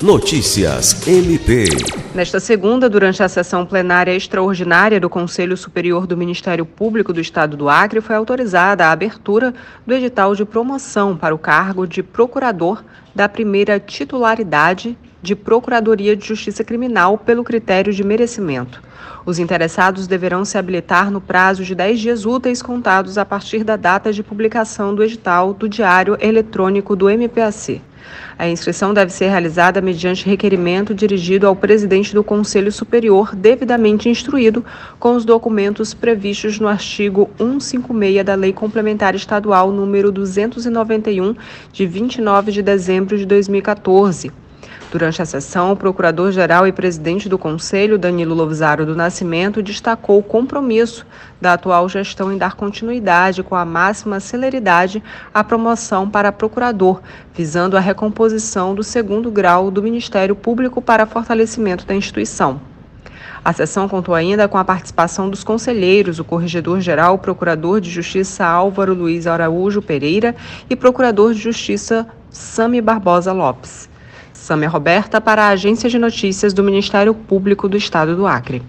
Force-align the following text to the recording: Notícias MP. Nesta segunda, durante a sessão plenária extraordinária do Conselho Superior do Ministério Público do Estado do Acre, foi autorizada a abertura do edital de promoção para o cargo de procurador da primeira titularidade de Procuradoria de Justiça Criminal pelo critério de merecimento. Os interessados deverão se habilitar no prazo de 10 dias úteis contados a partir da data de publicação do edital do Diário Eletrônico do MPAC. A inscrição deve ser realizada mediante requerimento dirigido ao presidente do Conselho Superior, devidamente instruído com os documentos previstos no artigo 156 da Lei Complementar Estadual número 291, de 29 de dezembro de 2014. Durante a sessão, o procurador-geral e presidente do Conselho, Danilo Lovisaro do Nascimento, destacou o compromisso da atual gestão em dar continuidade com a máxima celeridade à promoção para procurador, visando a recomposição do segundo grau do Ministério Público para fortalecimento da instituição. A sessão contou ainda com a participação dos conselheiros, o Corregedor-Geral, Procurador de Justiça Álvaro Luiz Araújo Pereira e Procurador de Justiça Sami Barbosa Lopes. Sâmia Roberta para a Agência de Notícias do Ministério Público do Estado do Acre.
Notícias 0.00 1.08
MP. 1.08 1.64
Nesta 2.14 2.38
segunda, 2.38 2.88
durante 2.88 3.20
a 3.20 3.28
sessão 3.28 3.66
plenária 3.66 4.14
extraordinária 4.14 5.00
do 5.00 5.10
Conselho 5.10 5.56
Superior 5.56 6.06
do 6.06 6.16
Ministério 6.16 6.64
Público 6.64 7.12
do 7.12 7.20
Estado 7.20 7.56
do 7.56 7.68
Acre, 7.68 8.00
foi 8.00 8.14
autorizada 8.14 8.86
a 8.86 8.92
abertura 8.92 9.52
do 9.84 9.92
edital 9.92 10.36
de 10.36 10.44
promoção 10.44 11.16
para 11.16 11.34
o 11.34 11.38
cargo 11.38 11.84
de 11.84 12.00
procurador 12.00 12.84
da 13.12 13.28
primeira 13.28 13.80
titularidade 13.80 14.96
de 15.20 15.34
Procuradoria 15.34 16.14
de 16.14 16.24
Justiça 16.24 16.62
Criminal 16.62 17.18
pelo 17.18 17.42
critério 17.42 17.92
de 17.92 18.04
merecimento. 18.04 18.80
Os 19.26 19.40
interessados 19.40 20.06
deverão 20.06 20.44
se 20.44 20.56
habilitar 20.56 21.10
no 21.10 21.20
prazo 21.20 21.64
de 21.64 21.74
10 21.74 21.98
dias 21.98 22.24
úteis 22.24 22.62
contados 22.62 23.18
a 23.18 23.24
partir 23.24 23.64
da 23.64 23.74
data 23.74 24.12
de 24.12 24.22
publicação 24.22 24.94
do 24.94 25.02
edital 25.02 25.52
do 25.52 25.68
Diário 25.68 26.16
Eletrônico 26.20 26.94
do 26.94 27.10
MPAC. 27.10 27.82
A 28.38 28.48
inscrição 28.48 28.94
deve 28.94 29.12
ser 29.12 29.28
realizada 29.28 29.80
mediante 29.80 30.24
requerimento 30.24 30.94
dirigido 30.94 31.46
ao 31.46 31.56
presidente 31.56 32.14
do 32.14 32.22
Conselho 32.22 32.70
Superior, 32.70 33.34
devidamente 33.34 34.08
instruído 34.08 34.64
com 34.98 35.14
os 35.16 35.24
documentos 35.24 35.92
previstos 35.94 36.60
no 36.60 36.68
artigo 36.68 37.28
156 37.38 38.24
da 38.24 38.34
Lei 38.34 38.52
Complementar 38.52 39.14
Estadual 39.14 39.72
número 39.72 40.12
291, 40.12 41.34
de 41.72 41.86
29 41.86 42.52
de 42.52 42.62
dezembro 42.62 43.18
de 43.18 43.26
2014. 43.26 44.30
Durante 44.90 45.20
a 45.20 45.26
sessão, 45.26 45.72
o 45.72 45.76
procurador-geral 45.76 46.66
e 46.66 46.72
presidente 46.72 47.28
do 47.28 47.36
Conselho, 47.36 47.98
Danilo 47.98 48.34
Lovisaro 48.34 48.86
do 48.86 48.96
Nascimento, 48.96 49.62
destacou 49.62 50.18
o 50.18 50.22
compromisso 50.22 51.04
da 51.38 51.52
atual 51.52 51.86
gestão 51.90 52.32
em 52.32 52.38
dar 52.38 52.54
continuidade 52.54 53.42
com 53.42 53.54
a 53.54 53.66
máxima 53.66 54.18
celeridade 54.18 55.02
à 55.32 55.44
promoção 55.44 56.08
para 56.08 56.32
procurador, 56.32 57.02
visando 57.34 57.76
a 57.76 57.80
recomposição 57.80 58.74
do 58.74 58.82
segundo 58.82 59.30
grau 59.30 59.70
do 59.70 59.82
Ministério 59.82 60.34
Público 60.34 60.80
para 60.80 61.04
fortalecimento 61.04 61.84
da 61.84 61.94
instituição. 61.94 62.58
A 63.44 63.52
sessão 63.52 63.88
contou 63.88 64.14
ainda 64.14 64.48
com 64.48 64.56
a 64.56 64.64
participação 64.64 65.28
dos 65.28 65.44
conselheiros, 65.44 66.18
o 66.18 66.24
Corregedor-Geral, 66.24 67.18
Procurador 67.18 67.78
de 67.80 67.90
Justiça 67.90 68.44
Álvaro 68.44 68.94
Luiz 68.94 69.26
Araújo 69.26 69.82
Pereira 69.82 70.34
e 70.68 70.74
Procurador 70.74 71.34
de 71.34 71.40
Justiça 71.40 72.06
Sami 72.30 72.80
Barbosa 72.80 73.32
Lopes. 73.32 73.88
Sâmia 74.48 74.70
Roberta 74.70 75.20
para 75.20 75.42
a 75.42 75.48
Agência 75.48 75.90
de 75.90 75.98
Notícias 75.98 76.54
do 76.54 76.64
Ministério 76.64 77.12
Público 77.12 77.68
do 77.68 77.76
Estado 77.76 78.16
do 78.16 78.26
Acre. 78.26 78.62